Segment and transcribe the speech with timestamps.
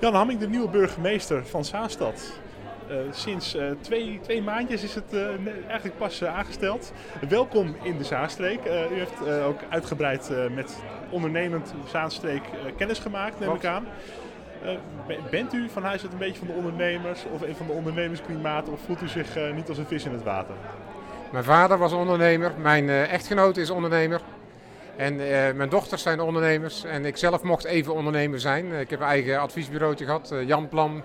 [0.00, 2.32] Jan Hamming, de nieuwe burgemeester van Zaanstad.
[2.90, 5.28] Uh, sinds uh, twee, twee maandjes is het uh,
[5.66, 6.92] eigenlijk pas aangesteld.
[7.28, 8.60] Welkom in de Zaanstreek.
[8.64, 10.76] u heeft ook uitgebreid met
[11.10, 12.42] ondernemend Zaanstreek
[12.76, 13.86] kennis gemaakt, neem ik aan.
[15.30, 18.68] bent u van huis uit een beetje van de ondernemers of een van de ondernemersklimaat
[18.68, 20.54] of voelt u zich niet als een vis in het water?
[21.32, 24.20] Mijn vader was ondernemer, mijn echtgenoot is ondernemer.
[25.00, 25.16] En
[25.56, 28.72] mijn dochters zijn ondernemers en ik zelf mocht even ondernemer zijn.
[28.72, 31.02] Ik heb een eigen adviesbureautje gehad, Jan Plan,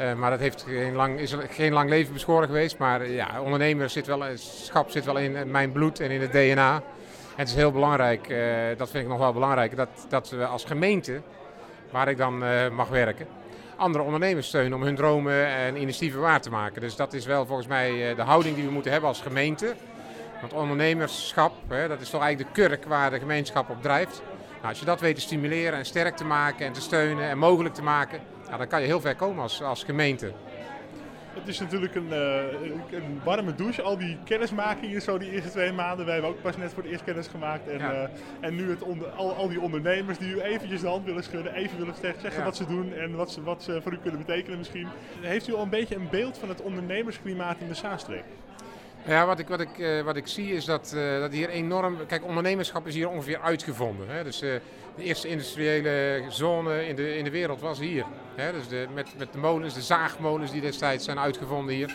[0.00, 2.78] uh, maar dat heeft geen lang, is geen lang leven beschoren geweest.
[2.78, 6.74] Maar ja, ondernemerschap zit wel, schap zit wel in mijn bloed en in het DNA.
[6.74, 6.82] En
[7.36, 8.34] het is heel belangrijk,
[8.78, 11.20] dat vind ik nog wel belangrijk, dat, dat we als gemeente,
[11.90, 12.38] waar ik dan
[12.74, 13.26] mag werken,
[13.76, 16.80] andere ondernemers steunen om hun dromen en initiatieven waar te maken.
[16.80, 19.74] Dus dat is wel volgens mij de houding die we moeten hebben als gemeente.
[20.40, 24.22] Want ondernemerschap, hè, dat is toch eigenlijk de kurk waar de gemeenschap op drijft.
[24.56, 27.38] Nou, als je dat weet te stimuleren en sterk te maken en te steunen en
[27.38, 30.32] mogelijk te maken, ja, dan kan je heel ver komen als, als gemeente.
[31.38, 32.36] Het is natuurlijk een, uh,
[32.90, 36.04] een, warme douche, al die kennismakingen zo die eerste twee maanden.
[36.04, 37.68] Wij hebben ook pas net voor het eerst kennis gemaakt.
[37.68, 38.02] En, uh,
[38.40, 41.54] en nu het onder, al, al die ondernemers die u eventjes de hand willen schudden,
[41.54, 42.44] even willen zeggen ja.
[42.44, 44.88] wat ze doen en wat ze, wat ze voor u kunnen betekenen misschien.
[45.20, 48.24] Heeft u al een beetje een beeld van het ondernemersklimaat in de Zaanstreek?
[49.06, 52.06] Ja, wat ik, wat ik, uh, wat ik zie is dat, uh, dat hier enorm.
[52.06, 54.08] Kijk, ondernemerschap is hier ongeveer uitgevonden.
[54.08, 54.24] Hè?
[54.24, 54.54] Dus uh,
[54.96, 58.04] de eerste industriële zone in de, in de wereld was hier.
[58.34, 58.52] Hè?
[58.52, 61.94] Dus de, met, met de molens, de zaagmolens die destijds zijn uitgevonden hier.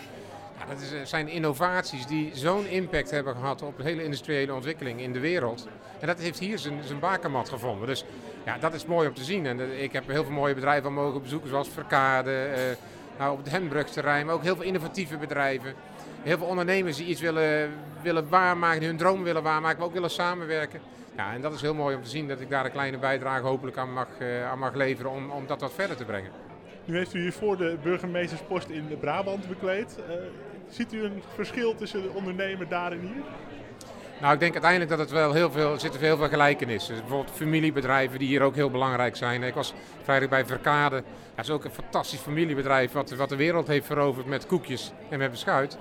[0.59, 5.01] Ja, dat is, zijn innovaties die zo'n impact hebben gehad op de hele industriële ontwikkeling
[5.01, 5.67] in de wereld.
[5.99, 7.87] En dat heeft hier zijn, zijn bakermat gevonden.
[7.87, 8.05] Dus
[8.45, 9.45] ja, dat is mooi om te zien.
[9.45, 12.47] En ik heb heel veel mooie bedrijven al mogen bezoeken, zoals Verkade,
[13.21, 15.73] nou, op het Hembrugterrein, maar ook heel veel innovatieve bedrijven
[16.23, 20.09] heel veel ondernemers die iets willen, willen waarmaken, hun droom willen waarmaken, maar ook willen
[20.09, 20.79] samenwerken.
[21.15, 23.45] Ja, en dat is heel mooi om te zien dat ik daar een kleine bijdrage
[23.45, 26.31] hopelijk aan mag, uh, aan mag leveren om, om dat wat verder te brengen.
[26.85, 29.97] Nu heeft u hiervoor de burgemeesterspost in Brabant bekleed.
[29.99, 30.15] Uh,
[30.69, 33.23] ziet u een verschil tussen de ondernemer daar en hier?
[34.21, 36.93] Nou, ik denk uiteindelijk dat het wel heel veel, er zitten heel veel gelijkenissen.
[36.93, 39.43] Dus bijvoorbeeld familiebedrijven die hier ook heel belangrijk zijn.
[39.43, 39.73] Ik was
[40.03, 41.03] vrijdag bij Verkade.
[41.35, 45.19] Dat is ook een fantastisch familiebedrijf wat, wat de wereld heeft veroverd met koekjes en
[45.19, 45.77] met beschuit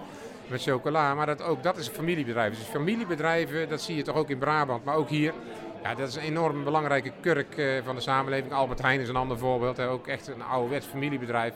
[0.47, 1.15] met chocola.
[1.15, 2.59] Maar dat, ook dat is een familiebedrijf.
[2.59, 5.33] Dus familiebedrijven, dat zie je toch ook in Brabant, maar ook hier.
[5.83, 8.53] Ja, dat is een enorm belangrijke kurk uh, van de samenleving.
[8.53, 9.81] Albert Heijn is een ander voorbeeld.
[9.81, 11.55] Ook echt een ouderwets familiebedrijf.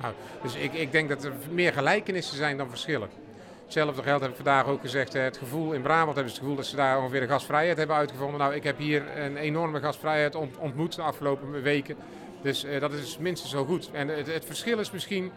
[0.00, 3.08] Nou, dus ik, ik denk dat er meer gelijkenissen zijn dan verschillen.
[3.70, 5.12] Hetzelfde geldt heb ik vandaag ook gezegd.
[5.12, 7.96] Het gevoel in Brabant hebben ze het gevoel dat ze daar ongeveer de gasvrijheid hebben
[7.96, 8.38] uitgevonden.
[8.40, 11.96] Nou, ik heb hier een enorme gasvrijheid ontmoet de afgelopen weken.
[12.42, 13.90] Dus uh, dat is minstens zo goed.
[13.92, 15.32] En het, het verschil is misschien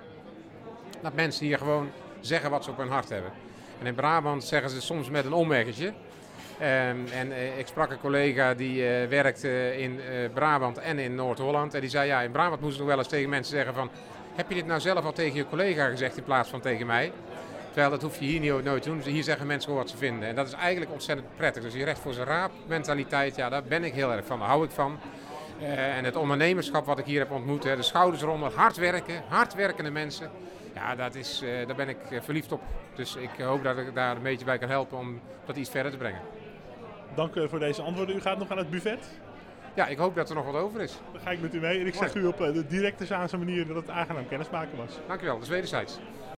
[1.02, 1.90] dat mensen hier gewoon
[2.20, 3.32] zeggen wat ze op hun hart hebben.
[3.80, 5.88] En in Brabant zeggen ze soms met een omweggetje.
[5.88, 5.94] Um,
[7.14, 10.00] en uh, ik sprak een collega die werkte in
[10.34, 11.74] Brabant en in Noord-Holland.
[11.74, 13.90] En die zei, ja, in Brabant moesten ze nog wel eens tegen mensen zeggen van...
[14.36, 17.12] Heb je dit nou zelf al tegen je collega gezegd in plaats van tegen mij?
[17.74, 18.98] Terwijl dat hoef je hier niet, nooit te doen.
[18.98, 20.30] Dus hier zeggen mensen gewoon wat ze vinden.
[20.30, 21.64] En dat is eigenlijk ontzettend prettig.
[21.64, 24.40] Dus die recht voor zijn raap mentaliteit, ja, daar ben ik heel erg van.
[24.40, 25.00] Daar hou ik van.
[25.60, 29.92] en het ondernemerschap wat ik hier heb ontmoet, hè, de schouders eronder, hard werken, hardwerkende
[29.92, 30.30] mensen.
[30.74, 32.62] Ja, dat is, uh, daar ben ik eh, verliefd op.
[32.96, 35.92] Dus ik hoop dat ik daar een beetje bij kan helpen om dat iets verder
[35.92, 36.22] te brengen.
[37.16, 38.16] Dank uh, voor deze antwoorden.
[38.16, 39.20] U gaat nog aan het buffet?
[39.76, 41.00] Ja, ik hoop dat er nog wat over is.
[41.12, 43.68] Dan ga ik met u mee en ik zeg u op de directe Zaanse manier
[43.68, 45.00] dat het aangenaam kennismaken was.
[45.08, 46.00] Dank u wel, dat is wederzijds.